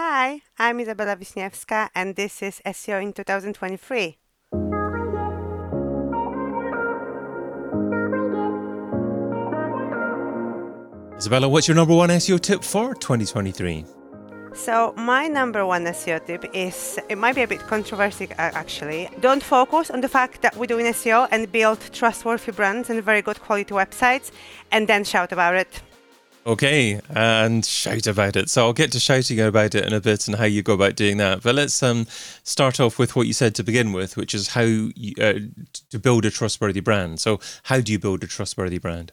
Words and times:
Hi, 0.00 0.42
I'm 0.60 0.78
Izabela 0.78 1.16
Wiśniewska, 1.16 1.88
and 1.92 2.14
this 2.14 2.40
is 2.40 2.62
SEO 2.64 3.02
in 3.02 3.12
2023. 3.12 4.16
Izabela, 11.18 11.50
what's 11.50 11.66
your 11.66 11.74
number 11.74 11.96
one 11.96 12.10
SEO 12.10 12.38
tip 12.38 12.62
for 12.62 12.94
2023? 12.94 13.84
So, 14.54 14.94
my 14.96 15.26
number 15.26 15.66
one 15.66 15.84
SEO 15.86 16.24
tip 16.24 16.44
is 16.54 17.00
it 17.08 17.18
might 17.18 17.34
be 17.34 17.42
a 17.42 17.48
bit 17.48 17.66
controversial 17.66 18.28
uh, 18.38 18.52
actually. 18.54 19.08
Don't 19.18 19.42
focus 19.42 19.90
on 19.90 20.00
the 20.00 20.08
fact 20.08 20.42
that 20.42 20.54
we're 20.54 20.66
doing 20.66 20.86
SEO 20.86 21.26
and 21.32 21.50
build 21.50 21.80
trustworthy 21.92 22.52
brands 22.52 22.88
and 22.88 23.02
very 23.02 23.20
good 23.20 23.40
quality 23.40 23.74
websites 23.74 24.30
and 24.70 24.86
then 24.86 25.02
shout 25.02 25.32
about 25.32 25.56
it. 25.56 25.82
Okay, 26.46 27.00
and 27.10 27.64
shout 27.64 28.06
about 28.06 28.34
it. 28.34 28.48
So 28.48 28.64
I'll 28.64 28.72
get 28.72 28.92
to 28.92 29.00
shouting 29.00 29.38
about 29.38 29.74
it 29.74 29.84
in 29.84 29.92
a 29.92 30.00
bit 30.00 30.26
and 30.28 30.36
how 30.36 30.44
you 30.44 30.62
go 30.62 30.72
about 30.72 30.96
doing 30.96 31.18
that. 31.18 31.42
But 31.42 31.54
let's 31.54 31.82
um, 31.82 32.06
start 32.42 32.80
off 32.80 32.98
with 32.98 33.14
what 33.14 33.26
you 33.26 33.34
said 33.34 33.54
to 33.56 33.62
begin 33.62 33.92
with, 33.92 34.16
which 34.16 34.34
is 34.34 34.48
how 34.48 34.62
you, 34.62 35.14
uh, 35.20 35.40
to 35.90 35.98
build 35.98 36.24
a 36.24 36.30
trustworthy 36.30 36.80
brand. 36.80 37.20
So 37.20 37.38
how 37.64 37.80
do 37.80 37.92
you 37.92 37.98
build 37.98 38.24
a 38.24 38.26
trustworthy 38.26 38.78
brand? 38.78 39.12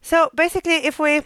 So 0.00 0.30
basically, 0.34 0.86
if 0.86 0.98
we 0.98 1.22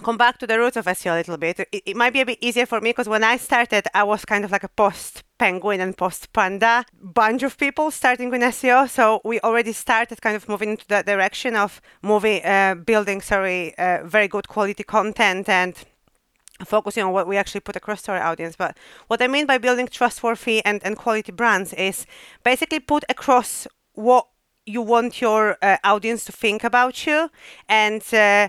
come 0.00 0.16
back 0.16 0.38
to 0.38 0.46
the 0.46 0.58
roots 0.58 0.76
of 0.76 0.86
SEO 0.86 1.12
a 1.12 1.16
little 1.16 1.36
bit, 1.36 1.60
it, 1.60 1.68
it 1.72 1.96
might 1.96 2.12
be 2.12 2.20
a 2.20 2.26
bit 2.26 2.38
easier 2.40 2.66
for 2.66 2.80
me 2.80 2.90
because 2.90 3.08
when 3.08 3.22
I 3.22 3.36
started, 3.36 3.86
I 3.94 4.04
was 4.04 4.24
kind 4.24 4.44
of 4.44 4.50
like 4.50 4.64
a 4.64 4.68
post 4.68 5.22
penguin 5.38 5.80
and 5.80 5.96
post 5.96 6.32
panda 6.32 6.84
bunch 7.00 7.42
of 7.42 7.58
people 7.58 7.90
starting 7.90 8.30
with 8.30 8.40
SEO. 8.40 8.88
So 8.88 9.20
we 9.24 9.40
already 9.40 9.72
started 9.72 10.22
kind 10.22 10.36
of 10.36 10.48
moving 10.48 10.70
into 10.70 10.86
that 10.88 11.04
direction 11.04 11.56
of 11.56 11.80
moving, 12.00 12.44
uh, 12.44 12.74
building, 12.74 13.20
sorry, 13.20 13.76
uh, 13.76 14.04
very 14.04 14.28
good 14.28 14.48
quality 14.48 14.82
content 14.82 15.48
and 15.48 15.74
focusing 16.64 17.02
on 17.02 17.12
what 17.12 17.26
we 17.26 17.36
actually 17.36 17.60
put 17.60 17.76
across 17.76 18.02
to 18.02 18.12
our 18.12 18.22
audience. 18.22 18.56
But 18.56 18.76
what 19.08 19.20
I 19.20 19.26
mean 19.26 19.46
by 19.46 19.58
building 19.58 19.88
trustworthy 19.88 20.64
and, 20.64 20.80
and 20.84 20.96
quality 20.96 21.32
brands 21.32 21.72
is 21.74 22.06
basically 22.44 22.80
put 22.80 23.04
across 23.08 23.66
what 23.94 24.28
you 24.64 24.80
want 24.80 25.20
your 25.20 25.58
uh, 25.60 25.76
audience 25.82 26.24
to 26.24 26.32
think 26.32 26.62
about 26.62 27.04
you 27.06 27.28
and 27.68 28.02
uh, 28.14 28.48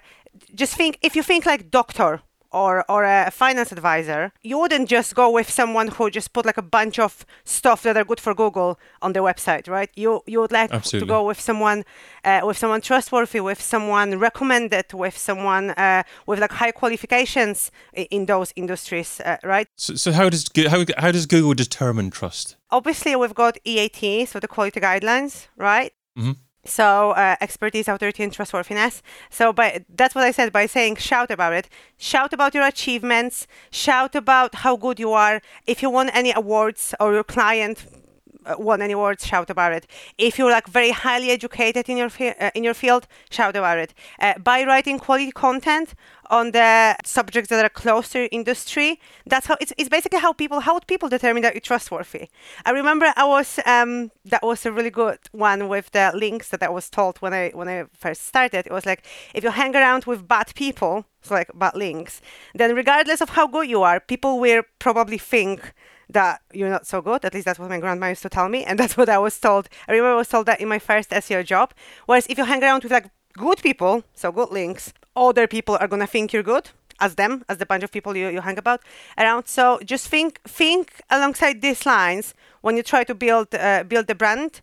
just 0.56 0.76
think 0.76 0.98
if 1.02 1.16
you 1.16 1.24
think 1.24 1.46
like 1.46 1.72
doctor 1.72 2.22
or 2.54 2.86
or 2.90 3.04
a 3.04 3.32
finance 3.32 3.72
advisor, 3.72 4.32
you 4.42 4.58
wouldn't 4.60 4.88
just 4.88 5.16
go 5.16 5.30
with 5.30 5.50
someone 5.50 5.88
who 5.90 6.10
just 6.10 6.32
put 6.34 6.46
like 6.46 6.58
a 6.58 6.62
bunch 6.62 7.00
of 7.00 7.26
stuff 7.44 7.82
that 7.84 7.98
are 7.98 8.06
good 8.06 8.20
for 8.20 8.34
Google 8.34 8.80
on 9.02 9.14
their 9.14 9.24
website, 9.24 9.68
right? 9.68 9.90
You 9.96 10.22
you 10.28 10.40
would 10.40 10.52
like 10.52 10.72
Absolutely. 10.72 11.08
to 11.08 11.14
go 11.14 11.26
with 11.26 11.40
someone 11.40 11.84
uh, 12.24 12.42
with 12.44 12.58
someone 12.58 12.82
trustworthy, 12.82 13.40
with 13.40 13.62
someone 13.62 14.20
recommended, 14.20 14.94
with 14.94 15.18
someone 15.18 15.72
uh, 15.72 16.04
with 16.28 16.40
like 16.40 16.54
high 16.54 16.72
qualifications 16.72 17.72
in, 17.94 18.26
those 18.26 18.54
industries, 18.56 19.20
uh, 19.20 19.38
right? 19.44 19.68
So, 19.76 19.96
so 19.96 20.12
how 20.14 20.30
does 20.30 20.46
how 20.70 20.86
how 20.98 21.12
does 21.12 21.26
Google 21.26 21.54
determine 21.54 22.12
trust? 22.12 22.56
Obviously, 22.70 23.16
we've 23.16 23.36
got 23.36 23.58
EAT, 23.66 24.30
so 24.30 24.40
the 24.40 24.48
quality 24.48 24.80
guidelines, 24.80 25.48
right? 25.58 25.92
Mm-hmm. 26.18 26.34
So 26.66 27.12
uh, 27.12 27.36
expertise, 27.42 27.88
authority, 27.88 28.24
and 28.24 28.32
trustworthiness. 28.32 29.02
So 29.30 29.52
by 29.52 29.84
that's 29.94 30.16
what 30.16 30.24
I 30.24 30.32
said 30.32 30.54
by 30.54 30.66
saying 30.66 30.96
shout 30.96 31.30
about 31.30 31.54
it. 31.54 31.68
Shout 31.98 32.32
about 32.32 32.54
your 32.54 32.66
achievements. 32.66 33.48
Shout 33.70 34.16
about 34.16 34.56
how 34.56 34.78
good 34.78 35.00
you 35.00 35.12
are. 35.12 35.42
If 35.68 35.82
you 35.82 35.90
won 35.90 36.10
any 36.10 36.32
awards 36.34 36.96
or 37.00 37.14
your 37.14 37.24
client 37.24 37.86
won 38.58 38.82
any 38.82 38.94
awards, 38.94 39.26
shout 39.26 39.50
about 39.50 39.74
it. 39.74 39.88
If 40.18 40.38
you're 40.38 40.52
like 40.52 40.68
very 40.68 40.92
highly 40.92 41.32
educated 41.32 41.90
in 41.90 41.98
your 41.98 42.10
fi- 42.10 42.36
uh, 42.40 42.52
in 42.56 42.64
your 42.64 42.74
field, 42.74 43.08
shout 43.30 43.56
about 43.56 43.78
it. 43.78 43.94
Uh, 44.20 44.38
by 44.40 44.64
writing 44.64 45.00
quality 45.00 45.32
content 45.32 45.96
on 46.28 46.52
the 46.52 46.96
subjects 47.06 47.50
that 47.50 47.64
are 47.64 47.70
close 47.70 48.10
to 48.10 48.20
your 48.20 48.30
industry, 48.32 49.00
that's 49.26 49.48
how 49.48 49.58
it's, 49.60 49.74
it's 49.78 49.90
basically 49.90 50.20
how 50.20 50.34
people 50.34 50.60
how 50.62 50.80
people 50.80 51.10
determine 51.10 51.44
that 51.44 51.54
you're 51.54 51.62
trustworthy. 51.62 52.30
I 52.66 52.72
remember 52.72 53.14
I 53.16 53.26
was 53.26 53.60
um, 53.66 54.12
that 54.26 54.44
was 54.44 54.66
a 54.66 54.72
really 54.72 54.90
good 54.90 55.20
one 55.32 55.68
with 55.68 55.92
the 55.92 56.12
links 56.14 56.50
that 56.50 56.64
I 56.64 56.70
was 56.70 56.90
told 56.90 57.18
when 57.20 57.34
I 57.34 57.52
when 57.54 57.68
I 57.68 57.86
first 57.94 58.26
started. 58.28 58.66
It 58.66 58.72
was 58.72 58.86
like 58.86 59.06
if 59.34 59.44
you 59.44 59.52
hang 59.52 59.76
around 59.76 60.06
with 60.06 60.28
bad 60.28 60.54
people, 60.56 61.06
so 61.22 61.36
like 61.36 61.52
bad 61.54 61.76
links, 61.76 62.22
then 62.56 62.76
regardless 62.76 63.22
of 63.22 63.30
how 63.30 63.48
good 63.48 63.70
you 63.70 63.84
are, 63.84 64.00
people 64.00 64.40
will 64.40 64.64
probably 64.80 65.18
think 65.18 65.74
that 66.14 66.42
you're 66.54 66.70
not 66.70 66.88
so 66.88 67.02
good. 67.02 67.26
At 67.26 67.34
least 67.34 67.46
that's 67.46 67.60
what 67.60 67.70
my 67.70 67.80
grandma 67.80 68.08
used 68.08 68.24
to 68.24 68.30
tell 68.30 68.50
me, 68.50 68.64
and 68.64 68.80
that's 68.80 68.98
what 68.98 69.10
I 69.10 69.18
was 69.18 69.40
told. 69.40 69.70
I 69.88 69.92
remember 69.92 70.14
I 70.14 70.18
was 70.18 70.30
told 70.30 70.46
that 70.48 70.62
in 70.62 70.68
my 70.68 70.80
first 70.80 71.10
SEO 71.12 71.46
job. 71.46 71.74
Whereas 72.06 72.28
if 72.28 72.38
you 72.38 72.46
hang 72.46 72.64
around 72.64 72.84
with 72.84 72.92
like 72.92 73.10
good 73.38 73.62
people, 73.62 74.04
so 74.14 74.32
good 74.32 74.52
links, 74.52 74.94
other 75.16 75.48
people 75.48 75.78
are 75.80 75.88
gonna 75.88 76.08
think 76.08 76.34
you're 76.34 76.44
good 76.44 76.70
as 77.00 77.16
them, 77.16 77.44
as 77.50 77.58
the 77.58 77.66
bunch 77.66 77.84
of 77.84 77.92
people 77.92 78.16
you, 78.16 78.30
you 78.30 78.42
hang 78.42 78.58
about 78.58 78.82
around. 79.18 79.48
So 79.48 79.80
just 79.84 80.08
think 80.08 80.42
think 80.44 81.02
alongside 81.10 81.62
these 81.62 81.86
lines 81.86 82.34
when 82.62 82.78
you 82.78 82.84
try 82.84 83.04
to 83.04 83.16
build 83.16 83.54
uh, 83.54 83.84
build 83.84 84.08
the 84.08 84.16
brand. 84.16 84.62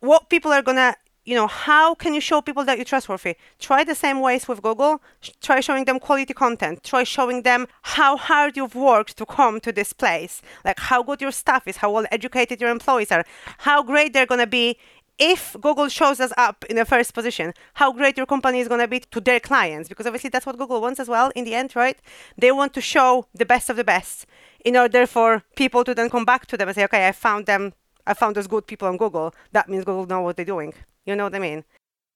What 0.00 0.30
people 0.30 0.52
are 0.52 0.62
gonna 0.62 0.96
you 1.30 1.36
know, 1.36 1.46
how 1.46 1.94
can 1.94 2.12
you 2.12 2.20
show 2.20 2.40
people 2.42 2.64
that 2.64 2.76
you're 2.76 2.84
trustworthy? 2.84 3.36
Try 3.60 3.84
the 3.84 3.94
same 3.94 4.18
ways 4.20 4.48
with 4.48 4.62
Google. 4.62 5.00
Try 5.40 5.60
showing 5.60 5.84
them 5.84 6.00
quality 6.00 6.34
content. 6.34 6.82
Try 6.82 7.04
showing 7.04 7.42
them 7.42 7.68
how 7.82 8.16
hard 8.16 8.56
you've 8.56 8.74
worked 8.74 9.16
to 9.18 9.24
come 9.24 9.60
to 9.60 9.70
this 9.70 9.92
place, 9.92 10.42
like 10.64 10.80
how 10.80 11.04
good 11.04 11.20
your 11.20 11.30
staff 11.30 11.68
is, 11.68 11.76
how 11.76 11.92
well 11.92 12.06
educated 12.10 12.60
your 12.60 12.70
employees 12.70 13.12
are, 13.12 13.24
how 13.58 13.82
great 13.82 14.12
they're 14.12 14.26
going 14.26 14.40
to 14.40 14.46
be 14.60 14.76
if 15.20 15.54
Google 15.60 15.88
shows 15.88 16.18
us 16.18 16.32
up 16.36 16.64
in 16.70 16.76
the 16.76 16.84
first 16.84 17.12
position, 17.14 17.52
how 17.74 17.92
great 17.92 18.16
your 18.16 18.26
company 18.26 18.58
is 18.58 18.68
going 18.68 18.80
to 18.80 18.88
be 18.88 19.00
to 19.00 19.20
their 19.20 19.38
clients, 19.38 19.88
because 19.88 20.06
obviously 20.06 20.30
that's 20.30 20.46
what 20.46 20.58
Google 20.58 20.80
wants 20.80 20.98
as 20.98 21.08
well 21.08 21.30
in 21.36 21.44
the 21.44 21.54
end, 21.54 21.76
right? 21.76 21.98
They 22.38 22.50
want 22.50 22.72
to 22.74 22.80
show 22.80 23.26
the 23.34 23.44
best 23.44 23.68
of 23.68 23.76
the 23.76 23.84
best 23.84 24.26
in 24.64 24.76
order 24.76 25.06
for 25.06 25.42
people 25.56 25.84
to 25.84 25.94
then 25.94 26.08
come 26.08 26.24
back 26.24 26.46
to 26.46 26.56
them 26.56 26.68
and 26.68 26.74
say, 26.74 26.84
okay, 26.84 27.06
I 27.06 27.12
found 27.12 27.44
them, 27.44 27.74
I 28.06 28.14
found 28.14 28.36
those 28.36 28.46
good 28.46 28.66
people 28.66 28.88
on 28.88 28.96
Google. 28.96 29.34
That 29.52 29.68
means 29.68 29.84
Google 29.84 30.06
know 30.06 30.22
what 30.22 30.36
they're 30.36 30.44
doing. 30.44 30.74
You 31.06 31.16
know 31.16 31.24
what 31.24 31.34
I 31.34 31.38
mean? 31.38 31.64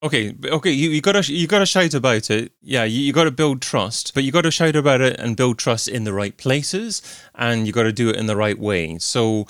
Okay, 0.02 0.34
okay, 0.44 0.70
you, 0.70 0.90
you 0.90 1.00
gotta 1.00 1.32
you 1.32 1.46
gotta 1.46 1.64
shout 1.64 1.94
about 1.94 2.30
it. 2.30 2.52
Yeah, 2.60 2.84
you, 2.84 3.00
you 3.00 3.12
gotta 3.12 3.30
build 3.30 3.62
trust, 3.62 4.12
but 4.12 4.22
you 4.22 4.32
gotta 4.32 4.50
shout 4.50 4.76
about 4.76 5.00
it 5.00 5.18
and 5.18 5.36
build 5.36 5.58
trust 5.58 5.88
in 5.88 6.04
the 6.04 6.12
right 6.12 6.36
places, 6.36 7.00
and 7.34 7.66
you 7.66 7.72
gotta 7.72 7.92
do 7.92 8.10
it 8.10 8.16
in 8.16 8.26
the 8.26 8.36
right 8.36 8.58
way. 8.58 8.98
So, 8.98 9.46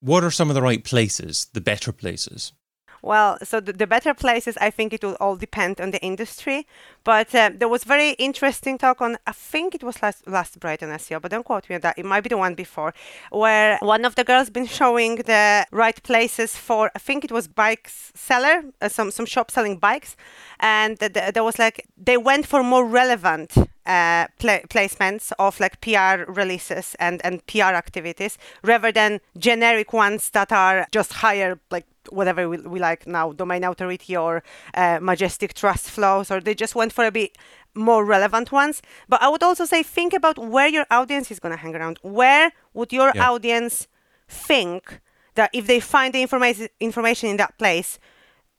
what 0.00 0.22
are 0.22 0.30
some 0.30 0.50
of 0.50 0.54
the 0.54 0.62
right 0.62 0.84
places, 0.84 1.46
the 1.54 1.60
better 1.62 1.90
places? 1.90 2.52
Well, 3.00 3.38
so 3.42 3.60
the, 3.60 3.74
the, 3.74 3.86
better 3.86 4.14
places, 4.14 4.56
I 4.62 4.70
think 4.70 4.94
it 4.94 5.04
will 5.04 5.16
all 5.20 5.36
depend 5.36 5.78
on 5.78 5.90
the 5.90 6.02
industry. 6.02 6.66
But 7.04 7.34
uh, 7.34 7.50
there 7.54 7.68
was 7.68 7.84
very 7.84 8.12
interesting 8.12 8.78
talk 8.78 9.02
on, 9.02 9.18
I 9.26 9.32
think 9.32 9.74
it 9.74 9.84
was 9.84 10.02
last, 10.02 10.26
last 10.26 10.58
Brighton 10.58 10.88
SEO, 10.88 11.20
but 11.20 11.30
don't 11.30 11.44
quote 11.44 11.68
me 11.68 11.74
on 11.76 11.82
that. 11.82 11.98
It 11.98 12.06
might 12.06 12.22
be 12.22 12.30
the 12.30 12.38
one 12.38 12.54
before, 12.54 12.94
where 13.30 13.78
one 13.80 14.06
of 14.06 14.14
the 14.14 14.24
girls 14.24 14.48
been 14.48 14.66
showing 14.66 15.16
the 15.16 15.66
right 15.70 16.02
places 16.02 16.56
for, 16.56 16.90
I 16.94 16.98
think 16.98 17.24
it 17.24 17.30
was 17.30 17.46
bikes 17.46 18.10
seller, 18.14 18.64
uh, 18.80 18.88
some, 18.88 19.10
some 19.10 19.26
shop 19.26 19.50
selling 19.50 19.76
bikes. 19.76 20.16
And 20.60 20.98
th- 20.98 21.12
th- 21.12 21.34
there 21.34 21.44
was 21.44 21.58
like, 21.58 21.86
they 21.96 22.16
went 22.16 22.46
for 22.46 22.62
more 22.62 22.86
relevant 22.86 23.54
uh, 23.86 24.26
pl- 24.38 24.64
placements 24.70 25.30
of 25.38 25.60
like 25.60 25.80
PR 25.82 26.30
releases 26.30 26.96
and, 26.98 27.20
and 27.24 27.46
PR 27.46 27.74
activities 27.74 28.38
rather 28.62 28.90
than 28.90 29.20
generic 29.36 29.92
ones 29.92 30.30
that 30.30 30.52
are 30.52 30.86
just 30.90 31.12
higher, 31.14 31.60
like 31.70 31.84
whatever 32.10 32.48
we, 32.48 32.58
we 32.58 32.78
like 32.78 33.06
now, 33.06 33.32
domain 33.32 33.64
authority 33.64 34.16
or 34.16 34.42
uh, 34.74 34.98
majestic 35.00 35.54
trust 35.54 35.90
flows, 35.90 36.30
or 36.30 36.40
they 36.40 36.54
just 36.54 36.74
went 36.74 36.92
for 36.94 37.04
a 37.04 37.12
bit 37.12 37.36
more 37.74 38.04
relevant 38.04 38.52
ones. 38.52 38.80
But 39.08 39.20
I 39.22 39.28
would 39.28 39.42
also 39.42 39.64
say 39.64 39.82
think 39.82 40.12
about 40.12 40.38
where 40.38 40.68
your 40.68 40.86
audience 40.90 41.30
is 41.30 41.40
going 41.40 41.54
to 41.56 41.58
hang 41.58 41.74
around. 41.74 41.98
Where 42.02 42.52
would 42.72 42.92
your 42.92 43.12
yeah. 43.14 43.30
audience 43.30 43.88
think 44.28 45.00
that 45.34 45.50
if 45.52 45.66
they 45.66 45.80
find 45.80 46.14
the 46.14 46.22
information 46.22 46.68
information 46.80 47.28
in 47.30 47.36
that 47.38 47.58
place, 47.58 47.98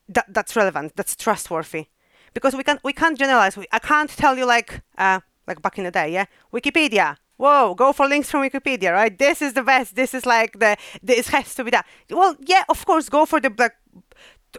that 0.09 0.25
that's 0.29 0.55
relevant, 0.55 0.95
that's 0.95 1.15
trustworthy? 1.15 1.87
Because 2.33 2.53
we 2.55 2.63
can't 2.63 2.81
we 2.83 2.93
can't 2.93 3.17
generalize. 3.17 3.55
We, 3.57 3.65
I 3.71 3.79
can't 3.79 4.09
tell 4.09 4.37
you 4.37 4.45
like 4.45 4.81
uh, 4.97 5.21
like 5.47 5.61
back 5.61 5.77
in 5.77 5.85
the 5.85 5.91
day, 5.91 6.11
yeah, 6.11 6.25
Wikipedia 6.53 7.17
whoa, 7.37 7.75
go 7.75 7.91
for 7.91 8.07
links 8.07 8.31
from 8.31 8.41
Wikipedia, 8.41 8.93
right? 8.93 9.17
This 9.17 9.41
is 9.41 9.53
the 9.53 9.63
best. 9.63 9.95
This 9.95 10.13
is 10.13 10.25
like 10.25 10.59
the 10.59 10.77
this 11.01 11.27
has 11.29 11.55
to 11.55 11.63
be 11.63 11.71
that. 11.71 11.85
Well, 12.09 12.35
yeah, 12.39 12.63
of 12.69 12.85
course, 12.85 13.09
go 13.09 13.25
for 13.25 13.39
the 13.39 13.51
like 13.57 13.75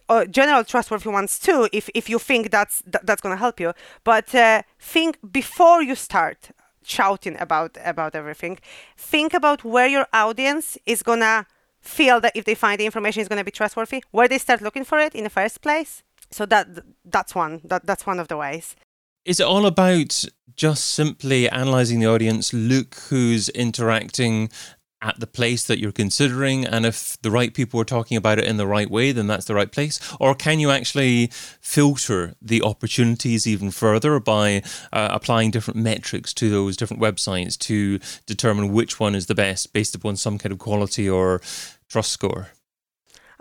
uh, 0.08 0.24
general 0.26 0.64
trustworthy 0.64 1.08
ones 1.08 1.38
too, 1.38 1.68
if 1.72 1.88
if 1.94 2.08
you 2.08 2.18
think 2.18 2.50
that's 2.50 2.82
that, 2.86 3.06
that's 3.06 3.20
gonna 3.20 3.36
help 3.36 3.60
you. 3.60 3.72
But 4.04 4.34
uh, 4.34 4.62
think 4.78 5.18
before 5.32 5.82
you 5.82 5.94
start 5.94 6.50
shouting 6.86 7.36
about 7.40 7.76
about 7.84 8.14
everything. 8.14 8.58
Think 8.96 9.34
about 9.34 9.64
where 9.64 9.88
your 9.88 10.06
audience 10.12 10.78
is 10.86 11.02
gonna 11.02 11.46
feel 11.80 12.20
that 12.20 12.32
if 12.34 12.44
they 12.44 12.54
find 12.54 12.80
the 12.80 12.86
information 12.86 13.20
is 13.22 13.28
gonna 13.28 13.44
be 13.44 13.50
trustworthy, 13.50 14.02
where 14.12 14.28
they 14.28 14.38
start 14.38 14.62
looking 14.62 14.84
for 14.84 14.98
it 14.98 15.14
in 15.14 15.24
the 15.24 15.30
first 15.30 15.60
place. 15.60 16.02
So 16.30 16.46
that 16.46 16.66
that's 17.04 17.34
one 17.34 17.60
that 17.64 17.86
that's 17.86 18.06
one 18.06 18.20
of 18.20 18.28
the 18.28 18.36
ways. 18.36 18.76
Is 19.24 19.40
it 19.40 19.46
all 19.46 19.66
about 19.66 20.24
just 20.54 20.94
simply 20.94 21.48
analyzing 21.50 22.00
the 22.00 22.06
audience, 22.06 22.52
look 22.52 22.94
who's 23.08 23.48
interacting 23.50 24.48
at 25.06 25.20
the 25.20 25.26
place 25.26 25.64
that 25.64 25.78
you're 25.78 25.92
considering 25.92 26.66
and 26.66 26.84
if 26.84 27.16
the 27.22 27.30
right 27.30 27.54
people 27.54 27.80
are 27.80 27.84
talking 27.84 28.16
about 28.16 28.38
it 28.38 28.44
in 28.44 28.56
the 28.56 28.66
right 28.66 28.90
way 28.90 29.12
then 29.12 29.28
that's 29.28 29.44
the 29.46 29.54
right 29.54 29.70
place 29.70 30.00
or 30.18 30.34
can 30.34 30.58
you 30.58 30.70
actually 30.70 31.28
filter 31.60 32.34
the 32.42 32.60
opportunities 32.62 33.46
even 33.46 33.70
further 33.70 34.18
by 34.18 34.62
uh, 34.92 35.08
applying 35.12 35.50
different 35.50 35.78
metrics 35.78 36.34
to 36.34 36.50
those 36.50 36.76
different 36.76 37.00
websites 37.00 37.56
to 37.56 38.00
determine 38.26 38.72
which 38.72 38.98
one 38.98 39.14
is 39.14 39.26
the 39.26 39.34
best 39.34 39.72
based 39.72 39.94
upon 39.94 40.16
some 40.16 40.38
kind 40.38 40.52
of 40.52 40.58
quality 40.58 41.08
or 41.08 41.40
trust 41.88 42.10
score 42.10 42.48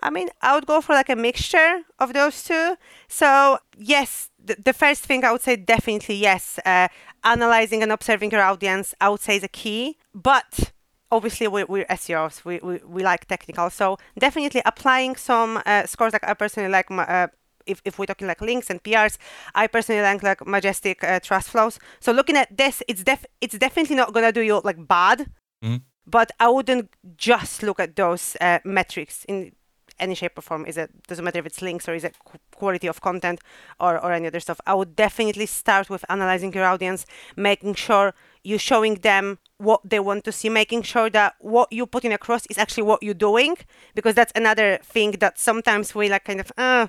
I 0.02 0.12
mean, 0.12 0.30
I 0.42 0.54
would 0.54 0.68
go 0.68 0.82
for 0.82 0.94
like 0.94 1.10
a 1.10 1.16
mixture 1.16 1.82
of 1.98 2.14
those 2.14 2.44
two. 2.44 2.76
So, 3.08 3.58
yes, 3.76 4.30
the, 4.44 4.74
first 4.74 5.04
thing 5.04 5.24
I 5.24 5.32
would 5.32 5.42
say 5.42 5.56
definitely 5.56 6.16
yes. 6.16 6.60
Uh, 6.64 6.90
analyzing 7.24 7.82
and 7.82 7.92
observing 7.92 8.30
your 8.30 8.42
audience, 8.42 8.94
I 9.02 9.10
would 9.10 9.22
say 9.22 9.38
is 9.38 9.44
a 9.44 9.48
key. 9.48 9.98
But 10.14 10.74
obviously 11.16 11.48
we, 11.48 11.64
we're 11.64 11.86
SEOs, 11.86 12.46
we, 12.46 12.60
we, 12.60 12.80
we 12.86 13.04
like 13.04 13.26
technical. 13.26 13.70
So 13.70 13.98
definitely 14.18 14.62
applying 14.66 15.16
some 15.16 15.62
uh, 15.66 15.86
scores 15.86 16.14
like 16.14 16.28
I 16.28 16.34
personally 16.34 16.70
like 16.70 16.90
my, 16.90 17.06
uh, 17.06 17.28
if, 17.66 17.82
if 17.86 17.98
we're 17.98 18.06
talking 18.06 18.28
like 18.28 18.42
links 18.42 18.70
and 18.70 18.84
PRs, 18.84 19.18
I 19.56 19.68
personally 19.68 20.02
like 20.02 20.24
like 20.24 20.46
majestic 20.46 21.04
uh, 21.04 21.20
trust 21.20 21.50
flows. 21.50 21.80
So 22.00 22.12
looking 22.12 22.38
at 22.38 22.56
this, 22.56 22.84
it's 22.88 23.04
def 23.04 23.26
it's 23.42 23.58
definitely 23.58 23.96
not 23.96 24.14
gonna 24.14 24.32
do 24.32 24.42
you 24.42 24.62
like 24.64 24.88
bad, 24.88 25.32
mm-hmm. 25.64 25.78
but 26.06 26.32
I 26.40 26.50
wouldn't 26.50 26.90
just 27.18 27.64
look 27.64 27.80
at 27.80 27.96
those 27.96 28.38
uh, 28.40 28.60
metrics 28.64 29.26
in 29.26 29.54
any 29.98 30.14
shape 30.14 30.38
or 30.38 30.42
form. 30.42 30.66
Is 30.66 30.78
it 30.78 30.92
doesn't 31.08 31.26
matter 31.26 31.40
if 31.40 31.46
it's 31.46 31.62
links 31.62 31.90
or 31.90 31.96
is 31.96 32.04
it 32.04 32.16
quality 32.56 32.88
of 32.88 33.02
content 33.02 33.40
or, 33.80 34.04
or 34.04 34.12
any 34.12 34.28
other 34.28 34.40
stuff. 34.40 34.60
I 34.66 34.74
would 34.74 34.96
definitely 34.96 35.46
start 35.46 35.90
with 35.90 36.04
analyzing 36.10 36.54
your 36.54 36.66
audience, 36.66 37.06
making 37.36 37.76
sure 37.76 38.14
you're 38.44 38.60
showing 38.60 38.96
them 38.96 39.40
what 39.58 39.82
they 39.84 40.00
want 40.00 40.24
to 40.26 40.32
see, 40.32 40.50
making 40.50 40.84
sure 40.84 41.10
that 41.10 41.36
what 41.40 41.72
you're 41.72 41.88
putting 41.88 42.14
across 42.14 42.46
is 42.48 42.58
actually 42.58 42.84
what 42.84 43.02
you're 43.02 43.14
doing, 43.14 43.56
because 43.94 44.16
that's 44.16 44.34
another 44.36 44.80
thing 44.84 45.12
that 45.14 45.40
sometimes 45.40 45.96
we 45.96 46.10
like 46.10 46.26
kind 46.26 46.40
of 46.40 46.52
uh, 46.58 46.88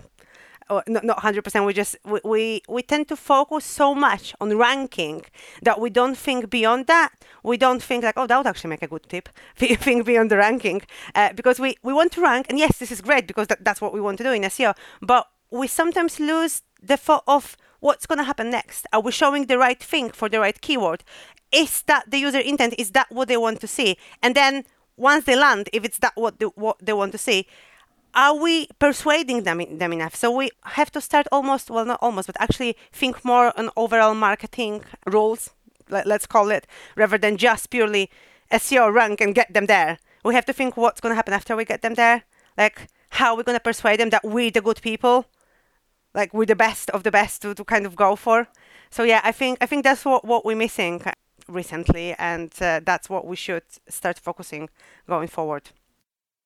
or 0.69 0.83
not, 0.87 1.05
not 1.05 1.19
100% 1.19 1.67
we 1.67 1.73
just 1.73 1.97
we, 2.05 2.21
we 2.25 2.63
we 2.69 2.83
tend 2.83 3.09
to 3.09 3.17
focus 3.17 3.65
so 3.65 3.95
much 3.95 4.35
on 4.41 4.57
ranking 4.57 5.23
that 5.63 5.81
we 5.81 5.91
don't 5.91 6.17
think 6.17 6.51
beyond 6.51 6.87
that. 6.87 7.13
We 7.43 7.57
don't 7.57 7.83
think 7.83 8.05
like 8.05 8.17
oh 8.17 8.27
that 8.27 8.37
would 8.37 8.47
actually 8.47 8.71
make 8.71 8.83
a 8.83 8.89
good 8.89 9.09
tip. 9.09 9.29
Think 9.57 10.05
beyond 10.05 10.31
the 10.31 10.37
ranking 10.37 10.83
uh, 11.15 11.33
because 11.33 11.61
we 11.61 11.77
we 11.83 11.93
want 11.93 12.13
to 12.13 12.21
rank 12.21 12.47
and 12.49 12.59
yes 12.59 12.79
this 12.79 12.91
is 12.91 13.01
great 13.01 13.27
because 13.27 13.47
that, 13.49 13.65
that's 13.65 13.81
what 13.81 13.93
we 13.93 14.01
want 14.01 14.19
to 14.19 14.25
do 14.25 14.33
in 14.33 14.43
seo 14.43 14.75
but 15.01 15.29
we 15.51 15.67
sometimes 15.69 16.19
lose 16.19 16.63
the 16.83 16.97
thought 16.97 17.23
of 17.27 17.57
what's 17.81 18.07
going 18.07 18.19
to 18.19 18.25
happen 18.25 18.51
next. 18.51 18.87
Are 18.93 19.01
we 19.01 19.13
showing 19.13 19.47
the 19.47 19.59
right 19.59 19.81
thing 19.81 20.11
for 20.11 20.29
the 20.29 20.41
right 20.41 20.61
keyword 20.61 21.05
is 21.53 21.83
that 21.83 22.11
the 22.11 22.19
user 22.19 22.41
intent 22.41 22.75
is 22.79 22.91
that 22.93 23.11
what 23.11 23.29
they 23.29 23.37
want 23.37 23.61
to 23.61 23.67
see 23.67 23.97
and 24.23 24.35
then 24.35 24.65
once 24.97 25.25
they 25.25 25.37
land 25.37 25.69
if 25.73 25.85
it's 25.85 25.99
that 25.99 26.13
what 26.17 26.39
they, 26.39 26.47
what 26.47 26.77
they 26.81 26.93
want 26.93 27.13
to 27.13 27.19
see 27.19 27.47
are 28.17 28.35
we 28.35 28.67
persuading 28.79 29.43
them, 29.43 29.79
them 29.79 29.93
enough? 29.93 30.17
So 30.17 30.31
we 30.31 30.51
have 30.65 30.91
to 30.93 31.03
start 31.03 31.27
almost, 31.31 31.71
well, 31.71 31.85
not 31.85 31.99
almost, 32.01 32.27
but 32.27 32.41
actually 32.41 32.75
think 32.91 33.23
more 33.25 33.53
on 33.59 33.69
overall 33.77 34.15
marketing 34.15 34.85
rules, 35.07 35.51
let, 35.91 36.07
let's 36.07 36.27
call 36.27 36.51
it, 36.51 36.67
rather 36.97 37.19
than 37.19 37.37
just 37.37 37.69
purely 37.69 38.11
SEO 38.51 38.93
rank 38.93 39.21
and 39.21 39.35
get 39.35 39.53
them 39.53 39.67
there. 39.67 39.99
We 40.25 40.35
have 40.35 40.47
to 40.47 40.55
think 40.55 40.79
what's 40.79 41.01
going 41.01 41.13
to 41.13 41.17
happen 41.17 41.35
after 41.35 41.55
we 41.55 41.67
get 41.67 41.83
them 41.83 41.93
there. 41.93 42.25
Like, 42.57 42.89
how 43.11 43.35
are 43.35 43.37
we 43.37 43.43
going 43.43 43.57
to 43.57 43.63
persuade 43.63 44.01
them 44.01 44.11
that 44.11 44.25
we're 44.25 44.51
the 44.51 44.63
good 44.63 44.81
people? 44.81 45.27
Like, 46.15 46.33
we're 46.33 46.47
the 46.47 46.57
best 46.57 46.89
of 46.91 47.03
the 47.03 47.11
best 47.11 47.43
to, 47.43 47.55
to 47.55 47.65
kind 47.65 47.85
of 47.85 47.95
go 47.95 48.17
for. 48.17 48.49
So, 48.89 49.03
yeah, 49.03 49.21
I 49.25 49.33
think 49.33 49.59
I 49.61 49.67
think 49.67 49.85
that's 49.85 50.07
what, 50.07 50.25
what 50.25 50.45
we're 50.45 50.57
missing 50.57 51.03
recently, 51.49 52.15
and 52.15 52.53
uh, 52.61 52.81
that's 52.85 53.09
what 53.09 53.27
we 53.27 53.37
should 53.37 53.65
start 53.89 54.19
focusing 54.19 54.69
going 55.07 55.29
forward. 55.29 55.71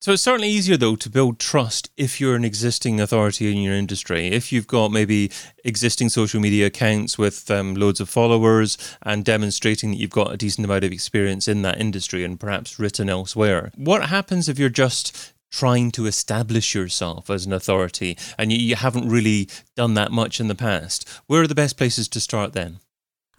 So 0.03 0.13
it's 0.13 0.23
certainly 0.23 0.49
easier 0.49 0.79
though 0.79 0.97
to 0.97 1.11
build 1.11 1.39
trust 1.39 1.91
if 1.99 2.23
you're 2.23 2.35
an 2.35 2.45
existing 2.45 3.03
authority 3.03 3.53
in 3.53 3.59
your 3.59 3.75
industry. 3.75 4.29
If 4.29 4.51
you've 4.51 4.67
got 4.67 4.91
maybe 4.91 5.31
existing 5.63 6.09
social 6.09 6.41
media 6.41 6.69
accounts 6.69 7.19
with 7.19 7.51
um, 7.51 7.75
loads 7.75 8.01
of 8.01 8.09
followers 8.09 8.79
and 9.03 9.27
demonstrating 9.27 9.91
that 9.91 9.99
you've 9.99 10.09
got 10.09 10.33
a 10.33 10.39
decent 10.39 10.65
amount 10.65 10.85
of 10.85 10.93
experience 10.93 11.49
in 11.49 11.61
that 11.63 11.79
industry 11.79 12.25
and 12.25 12.41
perhaps 12.41 12.79
written 12.79 13.11
elsewhere. 13.11 13.73
What 13.77 14.09
happens 14.09 14.49
if 14.49 14.59
you're 14.59 14.71
just 14.71 15.35
trying 15.51 15.91
to 15.91 16.07
establish 16.07 16.75
yourself 16.75 17.29
as 17.29 17.45
an 17.45 17.53
authority 17.53 18.17
and 18.39 18.51
you, 18.51 18.59
you 18.59 18.77
haven't 18.77 19.07
really 19.07 19.51
done 19.77 19.93
that 19.95 20.13
much 20.13 20.41
in 20.41 20.49
the 20.49 20.55
past? 20.55 21.07
Where 21.27 21.43
are 21.43 21.47
the 21.47 21.55
best 21.55 21.77
places 21.77 22.09
to 22.09 22.21
start 22.21 22.55
then? 22.55 22.79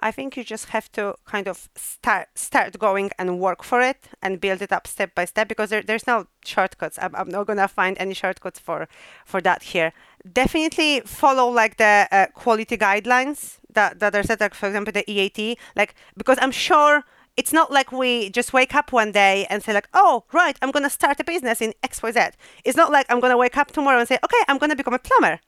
I 0.01 0.11
think 0.11 0.35
you 0.35 0.43
just 0.43 0.69
have 0.69 0.91
to 0.93 1.15
kind 1.25 1.47
of 1.47 1.69
start 1.75 2.27
start 2.35 2.79
going 2.79 3.11
and 3.19 3.39
work 3.39 3.63
for 3.63 3.81
it 3.81 4.07
and 4.21 4.41
build 4.41 4.61
it 4.61 4.71
up 4.71 4.87
step 4.87 5.13
by 5.13 5.25
step 5.25 5.47
because 5.47 5.69
there, 5.69 5.83
there's 5.83 6.07
no 6.07 6.25
shortcuts. 6.43 6.97
I'm, 7.01 7.15
I'm 7.15 7.29
not 7.29 7.45
gonna 7.47 7.67
find 7.67 7.95
any 7.99 8.13
shortcuts 8.13 8.59
for 8.59 8.87
for 9.25 9.41
that 9.41 9.63
here. 9.63 9.93
Definitely 10.31 11.01
follow 11.01 11.47
like 11.49 11.77
the 11.77 12.07
uh, 12.11 12.27
quality 12.33 12.77
guidelines 12.77 13.59
that 13.73 13.99
that 13.99 14.15
are 14.15 14.23
set. 14.23 14.41
Like 14.41 14.55
for 14.55 14.67
example, 14.67 14.91
the 14.91 15.09
EAT. 15.09 15.57
Like 15.75 15.93
because 16.17 16.37
I'm 16.41 16.51
sure 16.51 17.03
it's 17.37 17.53
not 17.53 17.71
like 17.71 17.91
we 17.91 18.29
just 18.29 18.53
wake 18.53 18.75
up 18.75 18.91
one 18.91 19.11
day 19.11 19.45
and 19.49 19.63
say 19.63 19.73
like, 19.73 19.87
oh 19.93 20.23
right, 20.33 20.57
I'm 20.61 20.71
gonna 20.71 20.89
start 20.89 21.19
a 21.19 21.23
business 21.23 21.61
in 21.61 21.73
X 21.83 22.01
Y 22.01 22.11
Z. 22.11 22.19
It's 22.65 22.77
not 22.77 22.91
like 22.91 23.05
I'm 23.09 23.19
gonna 23.19 23.37
wake 23.37 23.57
up 23.57 23.71
tomorrow 23.71 23.99
and 23.99 24.07
say, 24.07 24.17
okay, 24.23 24.43
I'm 24.47 24.57
gonna 24.57 24.75
become 24.75 24.95
a 24.95 24.99
plumber 24.99 25.39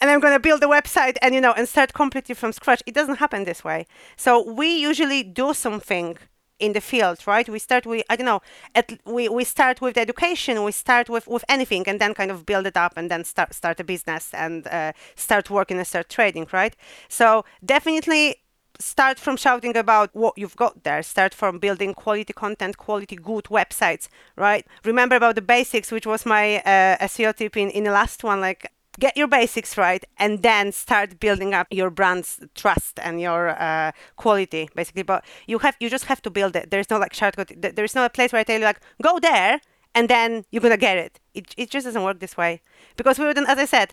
and 0.00 0.10
I'm 0.10 0.20
going 0.20 0.34
to 0.34 0.40
build 0.40 0.62
a 0.62 0.66
website 0.66 1.16
and 1.22 1.34
you 1.34 1.40
know 1.40 1.52
and 1.52 1.68
start 1.68 1.92
completely 1.92 2.34
from 2.34 2.52
scratch. 2.52 2.82
It 2.86 2.94
doesn't 2.94 3.16
happen 3.16 3.44
this 3.44 3.64
way. 3.64 3.86
So 4.16 4.42
we 4.52 4.76
usually 4.76 5.22
do 5.22 5.54
something 5.54 6.18
in 6.58 6.72
the 6.72 6.80
field, 6.80 7.26
right? 7.26 7.48
We 7.48 7.58
start 7.58 7.86
with 7.86 8.04
I 8.08 8.16
don't 8.16 8.26
know, 8.26 8.40
at, 8.74 8.98
we 9.04 9.28
we 9.28 9.44
start 9.44 9.80
with 9.80 9.96
education, 9.98 10.62
we 10.64 10.72
start 10.72 11.08
with 11.08 11.26
with 11.26 11.44
anything, 11.48 11.84
and 11.86 12.00
then 12.00 12.14
kind 12.14 12.30
of 12.30 12.46
build 12.46 12.66
it 12.66 12.76
up, 12.76 12.94
and 12.96 13.10
then 13.10 13.24
start 13.24 13.54
start 13.54 13.80
a 13.80 13.84
business 13.84 14.32
and 14.32 14.66
uh, 14.68 14.92
start 15.14 15.50
working 15.50 15.78
and 15.78 15.86
start 15.86 16.08
trading, 16.08 16.46
right? 16.52 16.74
So 17.08 17.44
definitely 17.64 18.36
start 18.78 19.18
from 19.18 19.36
shouting 19.36 19.76
about 19.76 20.14
what 20.14 20.36
you've 20.36 20.56
got 20.56 20.84
there 20.84 21.02
start 21.02 21.32
from 21.32 21.58
building 21.58 21.94
quality 21.94 22.34
content 22.34 22.76
quality 22.76 23.16
good 23.16 23.44
websites 23.44 24.08
right 24.36 24.66
remember 24.84 25.16
about 25.16 25.34
the 25.34 25.40
basics 25.40 25.90
which 25.90 26.06
was 26.06 26.26
my 26.26 26.56
uh, 26.58 26.96
seo 27.06 27.34
tip 27.34 27.56
in, 27.56 27.70
in 27.70 27.84
the 27.84 27.90
last 27.90 28.22
one 28.22 28.38
like 28.38 28.70
get 28.98 29.16
your 29.16 29.26
basics 29.26 29.76
right 29.76 30.04
and 30.18 30.42
then 30.42 30.72
start 30.72 31.20
building 31.20 31.54
up 31.54 31.66
your 31.70 31.90
brand's 31.90 32.40
trust 32.54 32.98
and 33.02 33.20
your 33.20 33.50
uh, 33.50 33.92
quality 34.16 34.68
basically 34.74 35.02
but 35.02 35.24
you 35.46 35.58
have 35.58 35.76
you 35.80 35.88
just 35.90 36.04
have 36.04 36.22
to 36.22 36.30
build 36.30 36.56
it 36.56 36.70
there's 36.70 36.90
no 36.90 36.98
like 36.98 37.14
shortcut 37.14 37.52
there's 37.58 37.94
no 37.94 38.08
place 38.08 38.32
where 38.32 38.40
i 38.40 38.44
tell 38.44 38.58
you 38.58 38.64
like 38.64 38.80
go 39.02 39.18
there 39.18 39.60
and 39.94 40.08
then 40.08 40.44
you're 40.50 40.62
gonna 40.62 40.76
get 40.76 40.96
it 40.96 41.20
it, 41.34 41.54
it 41.56 41.70
just 41.70 41.84
doesn't 41.84 42.02
work 42.02 42.20
this 42.20 42.36
way 42.36 42.60
because 42.96 43.18
we 43.18 43.24
wouldn't 43.24 43.48
as 43.48 43.58
i 43.58 43.64
said 43.64 43.92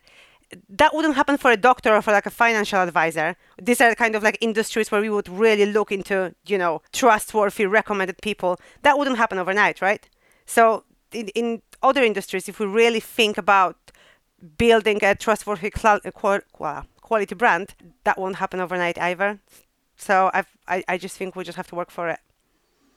that 0.69 0.93
wouldn't 0.93 1.15
happen 1.15 1.37
for 1.37 1.51
a 1.51 1.57
doctor 1.57 1.95
or 1.95 2.01
for 2.01 2.11
like 2.11 2.25
a 2.25 2.29
financial 2.29 2.79
advisor. 2.79 3.35
These 3.61 3.81
are 3.81 3.95
kind 3.95 4.15
of 4.15 4.23
like 4.23 4.37
industries 4.41 4.91
where 4.91 5.01
we 5.01 5.09
would 5.09 5.29
really 5.29 5.65
look 5.65 5.91
into, 5.91 6.35
you 6.45 6.57
know, 6.57 6.81
trustworthy, 6.91 7.65
recommended 7.65 8.21
people. 8.21 8.59
That 8.83 8.97
wouldn't 8.97 9.17
happen 9.17 9.37
overnight, 9.37 9.81
right? 9.81 10.07
So 10.45 10.83
in, 11.11 11.29
in 11.29 11.61
other 11.81 12.03
industries, 12.03 12.47
if 12.49 12.59
we 12.59 12.65
really 12.65 12.99
think 12.99 13.37
about 13.37 13.77
building 14.57 15.03
a 15.03 15.15
trustworthy 15.15 15.71
quality 15.71 17.35
brand, 17.35 17.75
that 18.03 18.17
won't 18.17 18.37
happen 18.37 18.59
overnight 18.59 18.97
either. 18.97 19.39
So 19.97 20.31
I've, 20.33 20.47
I, 20.67 20.83
I 20.87 20.97
just 20.97 21.17
think 21.17 21.35
we 21.35 21.43
just 21.43 21.57
have 21.57 21.67
to 21.67 21.75
work 21.75 21.91
for 21.91 22.09
it. 22.09 22.19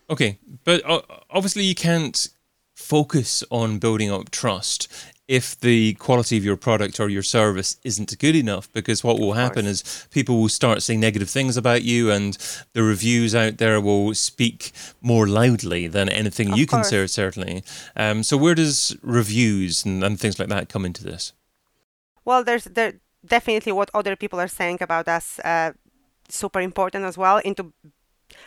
Okay, 0.09 0.39
but 0.65 0.83
obviously 1.31 1.65
you 1.65 1.75
can't 1.75 2.29
focus 2.75 3.43
on 3.51 3.79
building 3.79 4.11
up 4.11 4.31
trust 4.31 4.89
if 5.29 5.59
the 5.59 5.95
quality 5.95 6.37
of 6.37 6.45
your 6.45 6.57
product 6.57 7.01
or 7.01 7.09
your 7.09 7.23
service 7.23 7.79
isn't 7.83 8.17
good 8.19 8.37
enough 8.37 8.73
because 8.73 9.03
what 9.03 9.19
will 9.19 9.33
happen 9.33 9.67
is 9.67 10.07
people 10.13 10.41
will 10.41 10.49
start 10.49 10.83
saying 10.83 11.01
negative 11.01 11.29
things 11.29 11.57
about 11.57 11.83
you 11.83 12.11
and 12.11 12.39
the 12.75 12.83
reviews 12.83 13.35
out 13.35 13.59
there 13.59 13.81
will 13.81 14.15
speak 14.15 14.71
more 15.01 15.27
loudly 15.27 15.89
than 15.89 16.09
anything 16.09 16.53
of 16.53 16.59
you 16.59 16.67
course. 16.67 16.91
can 16.91 16.91
say 16.91 17.07
certainly 17.09 17.65
um, 17.97 18.23
so 18.23 18.37
where 18.37 18.55
does 18.55 18.97
reviews 19.03 19.85
and, 19.85 20.05
and 20.05 20.21
things 20.21 20.39
like 20.39 20.49
that 20.49 20.69
come 20.69 20.85
into 20.85 21.03
this 21.03 21.33
well 22.27 22.45
there's 22.45 22.65
there 22.65 22.95
definitely 23.25 23.73
what 23.73 23.91
other 23.95 24.15
people 24.15 24.39
are 24.39 24.49
saying 24.49 24.79
about 24.81 25.09
us 25.09 25.41
uh, 25.41 25.73
super 26.29 26.61
important 26.61 27.05
as 27.05 27.17
well 27.17 27.39
into 27.39 27.73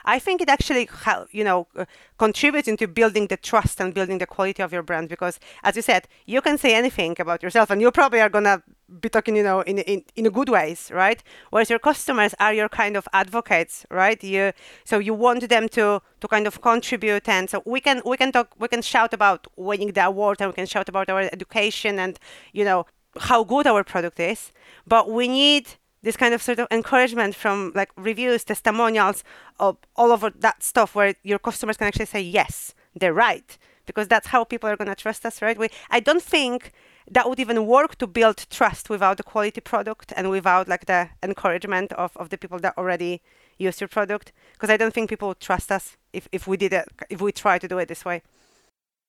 I 0.05 0.19
think 0.19 0.41
it 0.41 0.50
actually, 0.50 0.89
you 1.31 1.43
know, 1.43 1.67
uh, 1.75 1.86
contributes 2.17 2.67
into 2.67 2.88
building 2.88 3.27
the 3.27 3.38
trust 3.38 3.79
and 3.79 3.93
building 3.93 4.17
the 4.17 4.27
quality 4.27 4.62
of 4.62 4.74
your 4.74 4.83
brand 4.83 5.09
because, 5.09 5.39
as 5.63 5.75
you 5.75 5.81
said, 5.81 6.07
you 6.25 6.41
can 6.41 6.57
say 6.57 6.75
anything 6.75 7.15
about 7.19 7.43
yourself, 7.43 7.69
and 7.69 7.81
you 7.81 7.91
probably 7.91 8.19
are 8.19 8.29
gonna 8.29 8.62
be 9.00 9.09
talking, 9.09 9.36
you 9.36 9.43
know, 9.43 9.62
in 9.62 9.79
in 9.79 10.03
in 10.15 10.25
good 10.29 10.50
ways, 10.50 10.91
right? 10.93 11.24
Whereas 11.50 11.69
your 11.69 11.79
customers 11.79 12.36
are 12.39 12.53
your 12.53 12.69
kind 12.69 12.98
of 12.98 13.07
advocates, 13.13 13.86
right? 13.89 14.21
You 14.24 14.51
so 14.83 15.00
you 15.00 15.13
want 15.13 15.48
them 15.50 15.69
to 15.69 16.01
to 16.21 16.27
kind 16.27 16.48
of 16.48 16.62
contribute, 16.62 17.27
and 17.29 17.50
so 17.50 17.62
we 17.65 17.79
can 17.79 18.01
we 18.05 18.17
can 18.17 18.31
talk, 18.31 18.55
we 18.59 18.67
can 18.67 18.81
shout 18.81 19.13
about 19.13 19.48
winning 19.55 19.93
the 19.93 20.05
award, 20.05 20.41
and 20.41 20.50
we 20.50 20.55
can 20.55 20.65
shout 20.67 20.89
about 20.89 21.09
our 21.09 21.21
education, 21.21 22.00
and 22.00 22.19
you 22.53 22.65
know 22.65 22.86
how 23.19 23.43
good 23.43 23.67
our 23.67 23.83
product 23.83 24.19
is, 24.19 24.51
but 24.88 25.09
we 25.09 25.27
need 25.27 25.67
this 26.01 26.15
kind 26.15 26.33
of 26.33 26.41
sort 26.41 26.59
of 26.59 26.67
encouragement 26.71 27.35
from 27.35 27.71
like 27.75 27.89
reviews, 27.97 28.43
testimonials, 28.43 29.23
of 29.59 29.77
all 29.95 30.11
over 30.11 30.29
that 30.29 30.63
stuff 30.63 30.95
where 30.95 31.13
your 31.23 31.39
customers 31.39 31.77
can 31.77 31.88
actually 31.88 32.05
say, 32.05 32.21
yes, 32.21 32.73
they're 32.95 33.13
right 33.13 33.57
because 33.85 34.07
that's 34.07 34.27
how 34.27 34.43
people 34.43 34.69
are 34.69 34.77
going 34.77 34.88
to 34.88 34.95
trust 34.95 35.25
us, 35.25 35.41
right? 35.41 35.57
We, 35.57 35.69
I 35.89 35.99
don't 35.99 36.21
think 36.21 36.71
that 37.09 37.27
would 37.27 37.39
even 37.39 37.65
work 37.65 37.97
to 37.97 38.07
build 38.07 38.45
trust 38.49 38.89
without 38.89 39.17
the 39.17 39.23
quality 39.23 39.61
product 39.61 40.13
and 40.15 40.29
without 40.29 40.67
like 40.67 40.85
the 40.85 41.09
encouragement 41.23 41.91
of, 41.93 42.15
of 42.15 42.29
the 42.29 42.38
people 42.38 42.59
that 42.59 42.77
already 42.77 43.21
use 43.57 43.81
your 43.81 43.88
product 43.88 44.31
because 44.53 44.69
I 44.69 44.77
don't 44.77 44.93
think 44.93 45.09
people 45.09 45.29
would 45.29 45.39
trust 45.39 45.71
us 45.71 45.97
if, 46.13 46.29
if 46.31 46.47
we 46.47 46.55
did 46.55 46.71
it 46.71 46.88
if 47.09 47.19
we 47.19 47.31
try 47.31 47.57
to 47.57 47.67
do 47.67 47.77
it 47.79 47.88
this 47.88 48.05
way. 48.05 48.21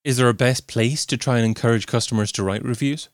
Is 0.03 0.17
there 0.17 0.29
a 0.29 0.35
best 0.35 0.67
place 0.67 1.05
to 1.07 1.17
try 1.17 1.37
and 1.37 1.45
encourage 1.45 1.87
customers 1.87 2.33
to 2.33 2.43
write 2.43 2.65
reviews? 2.65 3.11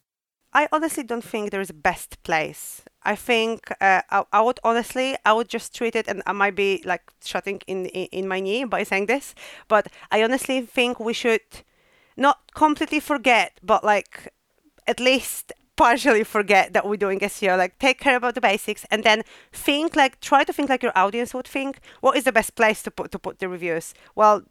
I 0.57 0.67
honestly 0.71 1.03
don't 1.03 1.23
think 1.23 1.51
there 1.51 1.61
is 1.61 1.69
a 1.69 1.83
best 1.91 2.23
place. 2.23 2.81
I 3.03 3.15
think 3.15 3.69
uh, 3.79 4.01
I, 4.09 4.23
I, 4.33 4.41
would 4.41 4.59
honestly, 4.63 5.15
I 5.23 5.31
would 5.33 5.49
just 5.49 5.75
treat 5.75 5.95
it, 5.95 6.07
and 6.07 6.23
I 6.25 6.31
might 6.31 6.55
be 6.55 6.81
like 6.83 7.03
shutting 7.23 7.61
in, 7.67 7.85
in 7.85 8.07
in 8.19 8.27
my 8.27 8.39
knee 8.39 8.63
by 8.63 8.81
saying 8.81 9.05
this, 9.05 9.35
but 9.67 9.85
I 10.09 10.23
honestly 10.23 10.61
think 10.61 10.99
we 10.99 11.13
should 11.13 11.47
not 12.15 12.37
completely 12.55 12.99
forget, 12.99 13.59
but 13.61 13.83
like 13.83 14.33
at 14.87 14.99
least 14.99 15.53
partially 15.75 16.23
forget 16.23 16.73
that 16.73 16.87
we're 16.87 17.03
doing 17.05 17.19
SEO. 17.19 17.55
Like 17.55 17.77
take 17.77 17.99
care 17.99 18.17
about 18.17 18.33
the 18.33 18.41
basics, 18.41 18.83
and 18.89 19.03
then 19.03 19.21
think 19.53 19.95
like 19.95 20.19
try 20.21 20.43
to 20.43 20.51
think 20.51 20.69
like 20.69 20.81
your 20.81 20.97
audience 20.97 21.35
would 21.35 21.47
think. 21.47 21.79
What 22.01 22.17
is 22.17 22.23
the 22.23 22.31
best 22.31 22.55
place 22.55 22.81
to 22.81 22.89
put 22.89 23.11
to 23.11 23.19
put 23.19 23.37
the 23.37 23.47
reviews? 23.47 23.93
Well, 24.15 24.41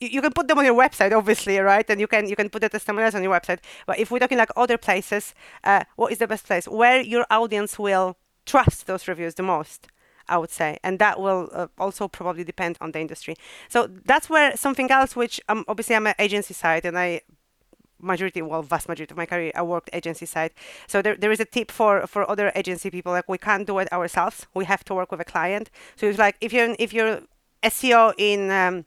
you 0.00 0.20
can 0.20 0.32
put 0.32 0.48
them 0.48 0.58
on 0.58 0.64
your 0.64 0.74
website, 0.74 1.16
obviously, 1.16 1.58
right? 1.58 1.88
And 1.88 2.00
you 2.00 2.06
can 2.06 2.28
you 2.28 2.36
can 2.36 2.50
put 2.50 2.60
the 2.62 2.68
testimonials 2.68 3.14
on 3.14 3.22
your 3.22 3.32
website. 3.32 3.60
But 3.86 3.98
if 3.98 4.10
we're 4.10 4.18
talking 4.18 4.38
like 4.38 4.50
other 4.56 4.78
places, 4.78 5.34
uh, 5.64 5.84
what 5.96 6.12
is 6.12 6.18
the 6.18 6.26
best 6.26 6.46
place 6.46 6.68
where 6.68 7.00
your 7.00 7.26
audience 7.30 7.78
will 7.78 8.16
trust 8.44 8.86
those 8.86 9.08
reviews 9.08 9.34
the 9.34 9.42
most? 9.42 9.88
I 10.28 10.38
would 10.38 10.50
say, 10.50 10.78
and 10.82 10.98
that 10.98 11.20
will 11.20 11.48
uh, 11.52 11.68
also 11.78 12.08
probably 12.08 12.42
depend 12.42 12.78
on 12.80 12.90
the 12.90 12.98
industry. 12.98 13.36
So 13.68 13.88
that's 14.04 14.28
where 14.28 14.56
something 14.56 14.90
else, 14.90 15.14
which 15.14 15.40
um, 15.48 15.64
obviously 15.68 15.94
I'm 15.94 16.08
an 16.08 16.14
agency 16.18 16.52
side, 16.52 16.84
and 16.84 16.98
I 16.98 17.20
majority, 18.00 18.42
well, 18.42 18.62
vast 18.62 18.88
majority 18.88 19.12
of 19.12 19.16
my 19.16 19.26
career, 19.26 19.52
I 19.54 19.62
worked 19.62 19.90
agency 19.92 20.26
side. 20.26 20.52
So 20.86 21.00
there, 21.00 21.16
there 21.16 21.30
is 21.30 21.40
a 21.40 21.44
tip 21.44 21.70
for 21.70 22.06
for 22.06 22.28
other 22.28 22.52
agency 22.54 22.90
people, 22.90 23.12
like 23.12 23.28
we 23.28 23.38
can't 23.38 23.66
do 23.66 23.78
it 23.78 23.92
ourselves. 23.92 24.46
We 24.52 24.64
have 24.64 24.84
to 24.84 24.94
work 24.94 25.10
with 25.10 25.20
a 25.20 25.24
client. 25.24 25.70
So 25.96 26.06
it's 26.06 26.18
like 26.18 26.36
if 26.40 26.52
you're 26.52 26.74
if 26.78 26.92
you're 26.92 27.20
SEO 27.62 28.14
in 28.18 28.50
um, 28.50 28.84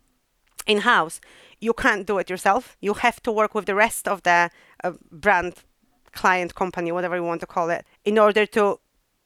in 0.66 0.80
house, 0.80 1.20
you 1.60 1.74
can't 1.74 2.06
do 2.06 2.18
it 2.18 2.30
yourself. 2.30 2.78
You 2.80 2.94
have 2.96 3.22
to 3.24 3.32
work 3.32 3.54
with 3.56 3.66
the 3.66 3.76
rest 3.76 4.08
of 4.08 4.24
the 4.24 4.50
uh, 4.84 4.92
brand, 5.12 5.56
client, 6.12 6.56
company, 6.56 6.92
whatever 6.92 7.16
you 7.16 7.24
want 7.24 7.42
to 7.42 7.48
call 7.48 7.70
it, 7.70 7.86
in 8.06 8.18
order 8.18 8.46
to 8.46 8.80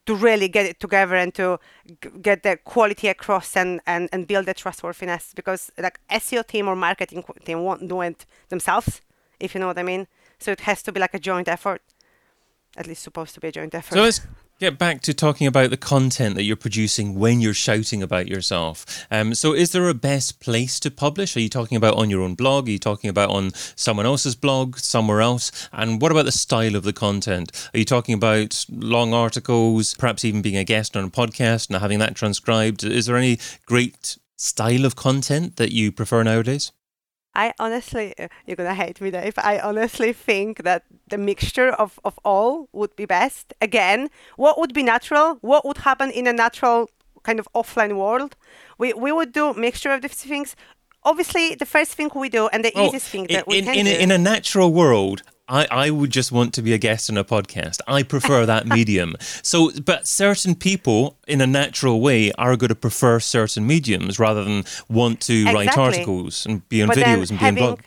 to 0.05 0.15
really 0.15 0.49
get 0.49 0.65
it 0.65 0.79
together 0.79 1.15
and 1.15 1.33
to 1.33 1.57
g- 2.01 2.09
get 2.21 2.43
the 2.43 2.57
quality 2.57 3.07
across 3.07 3.55
and, 3.55 3.79
and, 3.87 4.09
and 4.11 4.27
build 4.27 4.45
the 4.45 4.53
trustworthiness 4.53 5.31
because 5.33 5.71
like 5.77 5.99
SEO 6.11 6.45
team 6.45 6.67
or 6.67 6.75
marketing 6.75 7.23
team 7.45 7.63
won't 7.63 7.87
do 7.87 8.01
it 8.01 8.25
themselves, 8.49 9.01
if 9.39 9.53
you 9.53 9.61
know 9.61 9.67
what 9.67 9.77
I 9.77 9.83
mean. 9.83 10.07
So 10.39 10.51
it 10.51 10.61
has 10.61 10.83
to 10.83 10.91
be 10.91 10.99
like 10.99 11.13
a 11.13 11.19
joint 11.19 11.47
effort, 11.47 11.81
at 12.75 12.85
least 12.85 13.01
supposed 13.01 13.33
to 13.35 13.39
be 13.39 13.47
a 13.47 13.51
joint 13.51 13.73
effort. 13.73 13.95
So 13.95 14.01
let's 14.01 14.21
get 14.59 14.77
back 14.77 15.01
to 15.01 15.13
talking 15.13 15.47
about 15.47 15.69
the 15.69 15.77
content 15.77 16.35
that 16.35 16.43
you're 16.43 16.55
producing 16.55 17.15
when 17.15 17.41
you're 17.41 17.53
shouting 17.53 18.01
about 18.01 18.27
yourself. 18.27 19.05
Um, 19.11 19.33
so, 19.33 19.53
is 19.53 19.71
there 19.71 19.89
a 19.89 19.93
best 19.93 20.39
place 20.39 20.79
to 20.81 20.91
publish? 20.91 21.35
Are 21.35 21.41
you 21.41 21.49
talking 21.49 21.75
about 21.75 21.95
on 21.95 22.09
your 22.09 22.21
own 22.21 22.35
blog? 22.35 22.67
Are 22.67 22.71
you 22.71 22.79
talking 22.79 23.09
about 23.09 23.29
on 23.29 23.51
someone 23.75 24.05
else's 24.05 24.35
blog, 24.35 24.77
somewhere 24.77 25.21
else? 25.21 25.51
And 25.71 26.01
what 26.01 26.11
about 26.11 26.25
the 26.25 26.31
style 26.31 26.75
of 26.75 26.83
the 26.83 26.93
content? 26.93 27.69
Are 27.73 27.79
you 27.79 27.85
talking 27.85 28.15
about 28.15 28.65
long 28.69 29.13
articles, 29.13 29.93
perhaps 29.95 30.25
even 30.25 30.41
being 30.41 30.57
a 30.57 30.63
guest 30.63 30.95
on 30.95 31.05
a 31.05 31.09
podcast 31.09 31.69
and 31.69 31.79
having 31.79 31.99
that 31.99 32.15
transcribed? 32.15 32.83
Is 32.83 33.05
there 33.07 33.17
any 33.17 33.39
great 33.65 34.17
style 34.37 34.85
of 34.85 34.95
content 34.95 35.57
that 35.57 35.71
you 35.71 35.91
prefer 35.91 36.23
nowadays? 36.23 36.71
I 37.35 37.53
honestly, 37.59 38.13
uh, 38.19 38.27
you're 38.45 38.55
gonna 38.55 38.75
hate 38.75 39.01
me, 39.01 39.11
Dave. 39.11 39.33
I 39.37 39.59
honestly 39.59 40.13
think 40.13 40.63
that 40.63 40.83
the 41.07 41.17
mixture 41.17 41.69
of, 41.69 41.99
of 42.03 42.19
all 42.23 42.69
would 42.73 42.95
be 42.95 43.05
best. 43.05 43.53
Again, 43.61 44.09
what 44.35 44.59
would 44.59 44.73
be 44.73 44.83
natural? 44.83 45.37
What 45.41 45.65
would 45.65 45.77
happen 45.77 46.11
in 46.11 46.27
a 46.27 46.33
natural 46.33 46.89
kind 47.23 47.39
of 47.39 47.47
offline 47.55 47.95
world? 47.97 48.35
We 48.77 48.93
we 48.93 49.11
would 49.11 49.31
do 49.31 49.53
mixture 49.53 49.91
of 49.91 50.01
these 50.01 50.13
things. 50.13 50.55
Obviously, 51.03 51.55
the 51.55 51.65
first 51.65 51.93
thing 51.93 52.09
we 52.15 52.29
do 52.29 52.47
and 52.53 52.63
the 52.63 52.71
oh, 52.75 52.87
easiest 52.87 53.09
thing 53.09 53.27
that 53.27 53.39
in, 53.39 53.43
we 53.47 53.61
can 53.61 53.75
in, 53.75 53.85
do. 53.85 53.91
In 53.91 54.11
a 54.11 54.17
natural 54.17 54.71
world, 54.71 55.23
I, 55.47 55.67
I 55.69 55.89
would 55.89 56.09
just 56.09 56.31
want 56.31 56.53
to 56.53 56.61
be 56.61 56.73
a 56.73 56.77
guest 56.77 57.09
on 57.09 57.17
a 57.17 57.23
podcast. 57.23 57.79
I 57.87 58.03
prefer 58.03 58.45
that 58.53 58.65
medium. 58.67 59.15
So, 59.41 59.71
but 59.81 60.07
certain 60.07 60.55
people 60.55 61.17
in 61.27 61.41
a 61.41 61.47
natural 61.47 62.01
way 62.01 62.31
are 62.33 62.55
going 62.55 62.69
to 62.69 62.75
prefer 62.75 63.19
certain 63.19 63.67
mediums 63.67 64.19
rather 64.19 64.43
than 64.43 64.63
want 64.89 65.19
to 65.21 65.33
exactly. 65.33 65.67
write 65.67 65.77
articles 65.77 66.45
and 66.45 66.67
be 66.69 66.81
on 66.81 66.87
but 66.87 66.97
videos 66.97 67.29
and 67.29 67.39
be 67.39 67.45
having, 67.45 67.63
on 67.63 67.69
blog. 67.69 67.81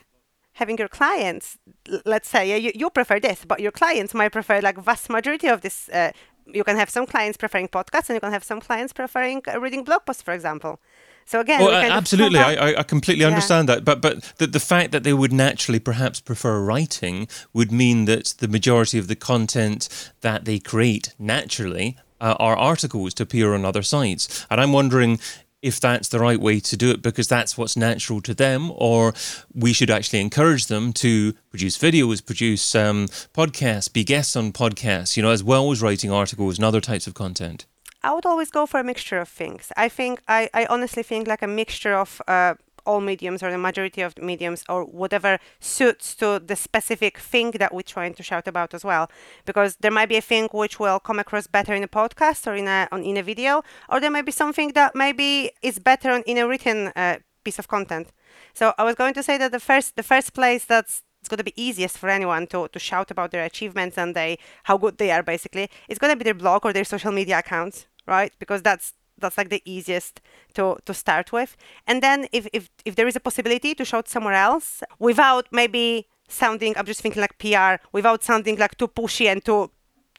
Having 0.52 0.78
your 0.78 0.88
clients, 0.88 1.58
let's 2.04 2.28
say 2.28 2.58
you, 2.58 2.72
you 2.74 2.90
prefer 2.90 3.18
this, 3.20 3.44
but 3.44 3.60
your 3.60 3.72
clients 3.72 4.12
might 4.12 4.32
prefer 4.32 4.60
like 4.60 4.78
vast 4.78 5.08
majority 5.08 5.48
of 5.48 5.62
this. 5.62 5.88
Uh, 5.88 6.12
you 6.46 6.62
can 6.62 6.76
have 6.76 6.90
some 6.90 7.06
clients 7.06 7.36
preferring 7.36 7.68
podcasts 7.68 8.08
and 8.08 8.16
you 8.16 8.20
can 8.20 8.32
have 8.32 8.44
some 8.44 8.60
clients 8.60 8.92
preferring 8.92 9.42
uh, 9.48 9.58
reading 9.60 9.82
blog 9.82 10.04
posts, 10.06 10.22
for 10.22 10.32
example. 10.32 10.80
So 11.26 11.40
again, 11.40 11.60
well, 11.60 11.72
absolutely, 11.72 12.38
I, 12.38 12.78
I 12.78 12.82
completely 12.84 13.22
yeah. 13.22 13.28
understand 13.28 13.68
that. 13.68 13.84
But 13.84 14.00
but 14.00 14.32
the, 14.38 14.46
the 14.46 14.60
fact 14.60 14.92
that 14.92 15.02
they 15.02 15.12
would 15.12 15.32
naturally 15.32 15.80
perhaps 15.80 16.20
prefer 16.20 16.60
writing 16.60 17.26
would 17.52 17.72
mean 17.72 18.04
that 18.04 18.34
the 18.38 18.46
majority 18.46 18.96
of 18.96 19.08
the 19.08 19.16
content 19.16 20.12
that 20.20 20.44
they 20.44 20.60
create 20.60 21.14
naturally 21.18 21.96
uh, 22.20 22.36
are 22.38 22.56
articles 22.56 23.12
to 23.14 23.24
appear 23.24 23.54
on 23.54 23.64
other 23.64 23.82
sites. 23.82 24.46
And 24.50 24.60
I'm 24.60 24.72
wondering 24.72 25.18
if 25.62 25.80
that's 25.80 26.08
the 26.08 26.20
right 26.20 26.38
way 26.38 26.60
to 26.60 26.76
do 26.76 26.90
it 26.90 27.02
because 27.02 27.26
that's 27.26 27.58
what's 27.58 27.76
natural 27.76 28.20
to 28.20 28.32
them, 28.32 28.70
or 28.76 29.12
we 29.52 29.72
should 29.72 29.90
actually 29.90 30.20
encourage 30.20 30.66
them 30.66 30.92
to 30.92 31.32
produce 31.50 31.76
videos, 31.76 32.24
produce 32.24 32.74
um, 32.76 33.08
podcasts, 33.34 33.92
be 33.92 34.04
guests 34.04 34.36
on 34.36 34.52
podcasts, 34.52 35.16
you 35.16 35.24
know, 35.24 35.30
as 35.30 35.42
well 35.42 35.72
as 35.72 35.82
writing 35.82 36.12
articles 36.12 36.56
and 36.56 36.64
other 36.64 36.80
types 36.80 37.08
of 37.08 37.14
content. 37.14 37.66
I 38.06 38.14
would 38.14 38.24
always 38.24 38.52
go 38.52 38.66
for 38.66 38.78
a 38.78 38.84
mixture 38.84 39.18
of 39.18 39.28
things. 39.28 39.72
I 39.76 39.88
think 39.88 40.22
I, 40.28 40.48
I 40.54 40.66
honestly 40.66 41.02
think 41.02 41.26
like 41.26 41.42
a 41.42 41.48
mixture 41.48 41.94
of 41.94 42.22
uh, 42.28 42.54
all 42.86 43.00
mediums 43.00 43.42
or 43.42 43.50
the 43.50 43.58
majority 43.58 44.00
of 44.00 44.16
mediums 44.16 44.62
or 44.68 44.84
whatever 44.84 45.40
suits 45.58 46.14
to 46.20 46.38
the 46.38 46.54
specific 46.54 47.18
thing 47.18 47.50
that 47.62 47.74
we're 47.74 47.82
trying 47.82 48.14
to 48.14 48.22
shout 48.22 48.46
about 48.46 48.74
as 48.74 48.84
well. 48.84 49.10
Because 49.44 49.74
there 49.80 49.90
might 49.90 50.08
be 50.08 50.16
a 50.16 50.20
thing 50.20 50.48
which 50.52 50.78
will 50.78 51.00
come 51.00 51.18
across 51.18 51.48
better 51.48 51.74
in 51.74 51.82
a 51.82 51.88
podcast 51.88 52.46
or 52.46 52.54
in 52.54 52.68
a 52.68 52.86
on, 52.92 53.02
in 53.02 53.16
a 53.16 53.24
video, 53.24 53.64
or 53.88 53.98
there 53.98 54.12
might 54.12 54.24
be 54.24 54.30
something 54.30 54.68
that 54.74 54.94
maybe 54.94 55.50
is 55.62 55.80
better 55.80 56.12
on, 56.12 56.22
in 56.26 56.38
a 56.38 56.46
written 56.46 56.92
uh, 56.94 57.16
piece 57.42 57.58
of 57.58 57.66
content. 57.66 58.12
So 58.54 58.72
I 58.78 58.84
was 58.84 58.94
going 58.94 59.14
to 59.14 59.22
say 59.24 59.36
that 59.38 59.50
the 59.50 59.58
first 59.58 59.96
the 59.96 60.04
first 60.04 60.32
place 60.32 60.64
that's 60.64 61.02
it's 61.20 61.28
going 61.28 61.38
to 61.38 61.52
be 61.52 61.60
easiest 61.60 61.98
for 61.98 62.08
anyone 62.08 62.46
to, 62.46 62.68
to 62.68 62.78
shout 62.78 63.10
about 63.10 63.32
their 63.32 63.44
achievements 63.44 63.98
and 63.98 64.14
they 64.14 64.38
how 64.62 64.78
good 64.78 64.96
they 64.98 65.10
are 65.10 65.24
basically 65.24 65.68
it's 65.88 65.98
going 65.98 66.12
to 66.12 66.16
be 66.16 66.22
their 66.22 66.34
blog 66.34 66.64
or 66.64 66.72
their 66.72 66.84
social 66.84 67.10
media 67.10 67.40
accounts 67.40 67.86
right? 68.06 68.32
Because 68.38 68.62
that's 68.62 68.94
that's 69.18 69.38
like 69.38 69.48
the 69.48 69.62
easiest 69.64 70.20
to 70.54 70.76
to 70.84 70.94
start 70.94 71.32
with. 71.32 71.56
And 71.86 72.02
then 72.02 72.26
if 72.32 72.46
if 72.52 72.68
if 72.84 72.96
there 72.96 73.06
is 73.08 73.16
a 73.16 73.20
possibility 73.20 73.74
to 73.74 73.84
show 73.84 73.98
it 73.98 74.08
somewhere 74.08 74.34
else 74.34 74.82
without 74.98 75.46
maybe 75.50 76.06
sounding, 76.28 76.76
I'm 76.76 76.86
just 76.86 77.00
thinking 77.00 77.20
like 77.20 77.38
PR, 77.38 77.82
without 77.92 78.22
sounding 78.24 78.56
like 78.56 78.76
too 78.76 78.88
pushy 78.88 79.26
and 79.26 79.44
too 79.44 79.70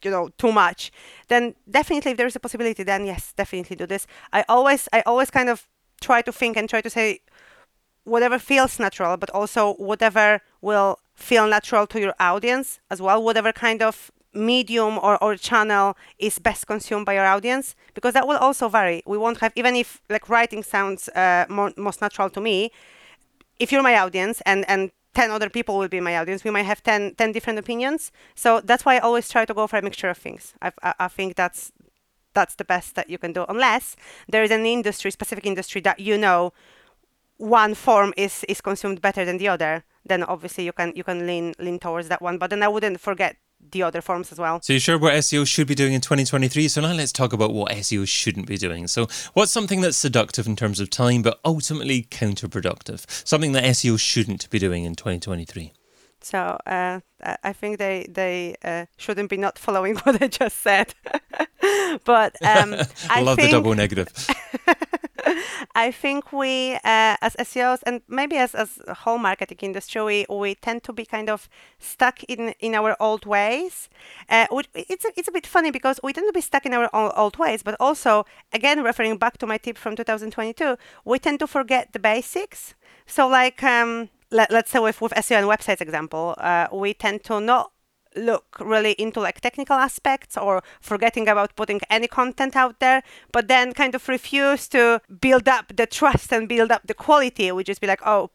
you 0.04 0.10
know 0.10 0.28
too 0.38 0.52
much 0.52 0.92
then 1.28 1.54
definitely 1.68 2.12
if 2.12 2.16
there 2.16 2.26
is 2.28 2.36
a 2.36 2.40
possibility 2.40 2.84
then 2.84 3.04
yes 3.04 3.32
definitely 3.36 3.74
do 3.74 3.86
this 3.86 4.06
i 4.32 4.44
always 4.48 4.88
i 4.92 5.00
always 5.06 5.30
kind 5.30 5.48
of 5.48 5.66
try 6.00 6.22
to 6.22 6.32
think 6.32 6.56
and 6.56 6.68
try 6.68 6.80
to 6.80 6.88
say 6.90 7.20
whatever 8.04 8.38
feels 8.38 8.78
natural 8.78 9.16
but 9.16 9.30
also 9.30 9.74
whatever 9.74 10.40
will 10.60 10.98
feel 11.14 11.46
natural 11.46 11.86
to 11.86 12.00
your 12.00 12.14
audience 12.20 12.80
as 12.90 13.02
well 13.02 13.22
whatever 13.22 13.52
kind 13.52 13.82
of 13.82 14.10
medium 14.38 14.98
or, 14.98 15.22
or 15.22 15.36
channel 15.36 15.96
is 16.18 16.38
best 16.38 16.66
consumed 16.66 17.06
by 17.06 17.14
your 17.14 17.26
audience 17.26 17.74
because 17.94 18.14
that 18.14 18.26
will 18.26 18.38
also 18.38 18.68
vary. 18.68 19.02
We 19.06 19.18
won't 19.18 19.38
have 19.38 19.52
even 19.56 19.76
if 19.76 20.00
like 20.08 20.28
writing 20.28 20.62
sounds 20.62 21.08
uh, 21.10 21.46
more, 21.48 21.72
most 21.76 22.00
natural 22.00 22.30
to 22.30 22.40
me 22.40 22.70
if 23.58 23.72
you're 23.72 23.82
my 23.82 23.98
audience 23.98 24.40
and 24.46 24.64
and 24.68 24.90
10 25.14 25.30
other 25.30 25.50
people 25.50 25.78
will 25.78 25.88
be 25.88 26.00
my 26.00 26.16
audience 26.16 26.44
we 26.44 26.50
might 26.50 26.66
have 26.66 26.82
10, 26.82 27.14
10 27.16 27.32
different 27.32 27.58
opinions. 27.58 28.12
So 28.34 28.60
that's 28.60 28.84
why 28.84 28.96
i 28.96 28.98
always 28.98 29.28
try 29.28 29.44
to 29.44 29.54
go 29.54 29.66
for 29.66 29.78
a 29.78 29.82
mixture 29.82 30.08
of 30.08 30.18
things. 30.18 30.54
I, 30.62 30.70
I, 30.82 30.94
I 31.00 31.08
think 31.08 31.34
that's 31.34 31.72
that's 32.34 32.54
the 32.54 32.64
best 32.64 32.94
that 32.94 33.10
you 33.10 33.18
can 33.18 33.32
do 33.32 33.44
unless 33.48 33.96
there 34.28 34.44
is 34.44 34.50
an 34.50 34.64
industry 34.64 35.10
specific 35.10 35.44
industry 35.44 35.80
that 35.80 35.98
you 35.98 36.16
know 36.16 36.52
one 37.38 37.74
form 37.74 38.12
is 38.16 38.44
is 38.48 38.60
consumed 38.60 39.00
better 39.00 39.24
than 39.24 39.38
the 39.38 39.48
other 39.48 39.84
then 40.04 40.22
obviously 40.22 40.64
you 40.64 40.72
can 40.72 40.92
you 40.94 41.04
can 41.04 41.26
lean 41.26 41.54
lean 41.58 41.78
towards 41.78 42.08
that 42.08 42.22
one. 42.22 42.38
But 42.38 42.50
then 42.50 42.62
i 42.62 42.68
wouldn't 42.68 43.00
forget 43.00 43.36
the 43.70 43.82
other 43.82 44.00
forms 44.00 44.32
as 44.32 44.38
well. 44.38 44.60
So 44.62 44.72
you're 44.72 44.80
sure 44.80 44.98
what 44.98 45.14
SEO 45.14 45.46
should 45.46 45.66
be 45.66 45.74
doing 45.74 45.92
in 45.92 46.00
2023? 46.00 46.68
So 46.68 46.80
now 46.80 46.92
let's 46.92 47.12
talk 47.12 47.32
about 47.32 47.52
what 47.52 47.70
SEO 47.72 48.06
shouldn't 48.06 48.46
be 48.46 48.56
doing. 48.56 48.86
So 48.86 49.08
what's 49.34 49.52
something 49.52 49.80
that's 49.80 49.96
seductive 49.96 50.46
in 50.46 50.56
terms 50.56 50.80
of 50.80 50.90
time, 50.90 51.22
but 51.22 51.40
ultimately 51.44 52.02
counterproductive? 52.04 53.04
Something 53.26 53.52
that 53.52 53.64
SEO 53.64 53.98
shouldn't 53.98 54.48
be 54.50 54.58
doing 54.58 54.84
in 54.84 54.94
2023. 54.94 55.72
So 56.20 56.58
uh, 56.66 57.00
I 57.22 57.52
think 57.52 57.78
they 57.78 58.06
they 58.08 58.56
uh, 58.64 58.86
shouldn't 58.96 59.30
be 59.30 59.36
not 59.36 59.58
following 59.58 59.96
what 60.02 60.20
I 60.22 60.26
just 60.28 60.58
said. 60.58 60.94
but 62.04 62.34
um, 62.42 62.74
I 63.10 63.22
love 63.22 63.36
the 63.36 63.48
double 63.50 63.74
negative. 63.74 64.08
I 65.74 65.90
think 65.90 66.32
we, 66.32 66.74
uh, 66.74 67.16
as 67.20 67.34
SEOs 67.36 67.80
and 67.86 68.02
maybe 68.08 68.36
as, 68.36 68.54
as 68.54 68.78
a 68.86 68.94
whole 68.94 69.18
marketing 69.18 69.58
industry, 69.62 70.02
we, 70.02 70.26
we 70.28 70.54
tend 70.54 70.82
to 70.84 70.92
be 70.92 71.04
kind 71.04 71.28
of 71.28 71.48
stuck 71.78 72.22
in, 72.24 72.54
in 72.60 72.74
our 72.74 72.96
old 73.00 73.26
ways. 73.26 73.88
Uh, 74.28 74.46
it's, 74.74 75.04
a, 75.04 75.10
it's 75.16 75.28
a 75.28 75.32
bit 75.32 75.46
funny 75.46 75.70
because 75.70 76.00
we 76.02 76.12
tend 76.12 76.28
to 76.28 76.32
be 76.32 76.40
stuck 76.40 76.66
in 76.66 76.74
our 76.74 76.88
old 76.94 77.38
ways, 77.38 77.62
but 77.62 77.76
also, 77.80 78.24
again, 78.52 78.82
referring 78.82 79.16
back 79.18 79.38
to 79.38 79.46
my 79.46 79.58
tip 79.58 79.78
from 79.78 79.96
2022, 79.96 80.76
we 81.04 81.18
tend 81.18 81.38
to 81.38 81.46
forget 81.46 81.92
the 81.92 81.98
basics. 81.98 82.74
So, 83.06 83.26
like, 83.26 83.62
um, 83.62 84.10
let, 84.30 84.52
us 84.52 84.68
say 84.68 84.78
with, 84.78 85.00
with 85.00 85.12
SEO 85.12 85.38
and 85.38 85.46
websites 85.46 85.80
example, 85.80 86.34
uh, 86.38 86.68
we 86.72 86.94
tend 86.94 87.24
to 87.24 87.40
not 87.40 87.72
look 88.16 88.56
really 88.60 88.92
into 88.92 89.20
like 89.20 89.40
technical 89.40 89.76
aspects 89.76 90.36
or 90.36 90.62
forgetting 90.80 91.28
about 91.28 91.54
putting 91.56 91.80
any 91.90 92.08
content 92.08 92.56
out 92.56 92.80
there 92.80 93.02
but 93.32 93.48
then 93.48 93.72
kind 93.72 93.94
of 93.94 94.08
refuse 94.08 94.68
to 94.68 95.00
build 95.20 95.48
up 95.48 95.76
the 95.76 95.86
trust 95.86 96.32
and 96.32 96.48
build 96.48 96.70
up 96.70 96.86
the 96.86 96.94
quality 96.94 97.52
we 97.52 97.62
just 97.64 97.80
be 97.80 97.86
like 97.86 98.00
oh 98.06 98.30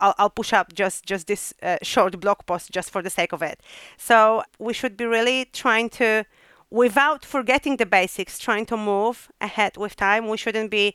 I'll, 0.00 0.14
I'll 0.18 0.30
push 0.30 0.52
up 0.52 0.72
just 0.74 1.04
just 1.04 1.26
this 1.26 1.54
uh, 1.62 1.78
short 1.82 2.18
blog 2.20 2.38
post 2.46 2.70
just 2.70 2.90
for 2.90 3.02
the 3.02 3.10
sake 3.10 3.32
of 3.32 3.42
it. 3.42 3.60
So 3.96 4.42
we 4.58 4.72
should 4.72 4.96
be 4.96 5.04
really 5.06 5.46
trying 5.52 5.90
to 5.90 6.24
without 6.70 7.24
forgetting 7.24 7.76
the 7.76 7.86
basics 7.86 8.38
trying 8.38 8.66
to 8.66 8.76
move 8.76 9.30
ahead 9.40 9.76
with 9.76 9.96
time. 9.96 10.28
We 10.28 10.36
shouldn't 10.36 10.70
be 10.70 10.94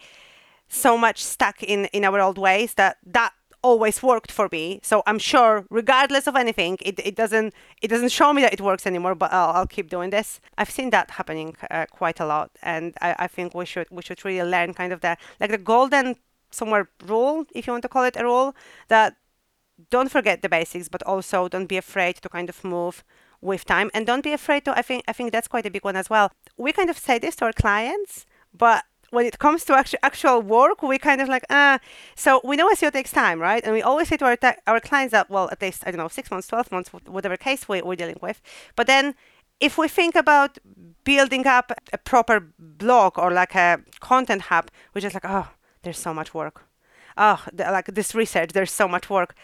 so 0.68 0.98
much 0.98 1.24
stuck 1.24 1.62
in 1.64 1.86
in 1.86 2.06
our 2.06 2.20
old 2.20 2.38
ways 2.38 2.76
that 2.76 2.98
that 3.06 3.34
always 3.64 4.02
worked 4.02 4.32
for 4.32 4.50
me. 4.52 4.80
So 4.84 5.04
I'm 5.06 5.20
sure, 5.20 5.66
regardless 5.70 6.28
of 6.28 6.36
anything, 6.36 6.78
it, 6.82 7.00
it 7.00 7.16
doesn't 7.16 7.54
it 7.82 7.88
doesn't 7.88 8.12
show 8.12 8.34
me 8.34 8.42
that 8.42 8.54
it 8.54 8.62
works 8.62 8.86
anymore. 8.88 9.16
But 9.16 9.32
I'll, 9.34 9.52
I'll 9.52 9.68
keep 9.68 9.90
doing 9.90 10.10
this. 10.10 10.40
I've 10.58 10.70
seen 10.70 10.90
that 10.92 11.12
happening 11.12 11.56
uh, 11.70 11.86
quite 11.92 12.20
a 12.20 12.26
lot, 12.26 12.52
and 12.62 12.94
I, 13.02 13.16
I 13.20 13.28
think 13.28 13.54
we 13.54 13.66
should 13.66 13.88
we 13.92 14.02
should 14.02 14.24
really 14.26 14.50
learn 14.50 14.74
kind 14.74 14.94
of 14.94 15.02
the 15.02 15.18
like 15.40 15.52
the 15.52 15.58
golden 15.58 16.16
somewhere 16.52 16.90
rule, 17.06 17.46
if 17.56 17.66
you 17.66 17.74
want 17.74 17.84
to 17.84 17.90
call 17.90 18.04
it 18.04 18.18
a 18.18 18.24
rule, 18.24 18.56
that 18.90 19.16
don't 19.90 20.12
forget 20.12 20.42
the 20.42 20.50
basics, 20.50 20.90
but 20.90 21.02
also 21.04 21.48
don't 21.48 21.68
be 21.68 21.78
afraid 21.78 22.18
to 22.18 22.30
kind 22.30 22.50
of 22.50 22.64
move 22.64 23.04
with 23.42 23.66
time, 23.66 23.90
and 23.94 24.06
don't 24.06 24.24
be 24.24 24.34
afraid 24.34 24.66
to. 24.66 24.78
I 24.78 24.82
think 24.82 25.04
I 25.08 25.14
think 25.14 25.32
that's 25.32 25.48
quite 25.48 25.66
a 25.66 25.72
big 25.72 25.84
one 25.84 25.96
as 25.96 26.10
well. 26.10 26.32
We 26.58 26.72
kind 26.72 26.90
of 26.90 26.98
say 26.98 27.20
this 27.20 27.36
to 27.38 27.46
our 27.46 27.54
clients, 27.54 28.26
but 28.54 28.84
when 29.12 29.26
it 29.26 29.38
comes 29.40 29.64
to 29.66 29.74
actual, 29.74 30.00
actual 30.02 30.42
work, 30.42 30.82
we 30.82 30.98
kind 30.98 31.22
of 31.22 31.30
like, 31.30 31.46
ah. 31.50 31.76
Uh, 31.76 31.78
so 32.16 32.42
we 32.44 32.56
know 32.56 32.70
SEO 32.70 32.92
takes 32.92 33.12
time, 33.12 33.40
right? 33.40 33.64
And 33.64 33.74
we 33.74 33.82
always 33.82 34.08
say 34.08 34.18
to 34.18 34.26
our, 34.26 34.36
te- 34.36 34.62
our 34.66 34.80
clients 34.80 35.12
that, 35.12 35.30
well, 35.30 35.48
at 35.52 35.62
least, 35.62 35.84
I 35.86 35.92
don't 35.92 36.00
know, 36.00 36.08
six 36.08 36.32
months, 36.32 36.48
12 36.48 36.72
months, 36.72 36.90
whatever 36.90 37.38
case 37.38 37.70
we, 37.70 37.82
we're 37.82 37.96
dealing 37.96 38.20
with. 38.22 38.42
But 38.76 38.88
then 38.88 39.16
if 39.60 39.78
we 39.78 39.88
think 39.88 40.16
about 40.16 40.58
building 41.04 41.46
up 41.46 41.72
a 41.94 41.98
proper 41.98 42.52
blog 42.58 43.20
or 43.20 43.32
like 43.32 43.56
a 43.56 43.82
content 44.00 44.44
hub, 44.44 44.72
which 44.94 45.04
is 45.04 45.14
like, 45.14 45.26
oh, 45.26 45.50
there's 45.84 46.00
so 46.00 46.14
much 46.14 46.34
work. 46.34 46.66
Oh, 47.18 47.44
the, 47.54 47.66
like 47.66 47.86
this 47.88 48.16
research, 48.16 48.52
there's 48.54 48.72
so 48.72 48.88
much 48.88 49.10
work. 49.10 49.36